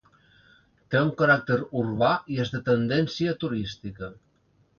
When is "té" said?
0.95-1.01